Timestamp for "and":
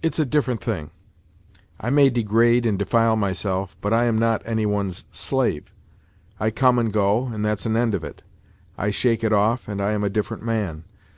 2.64-2.78, 6.78-6.92, 7.26-7.44, 9.66-9.82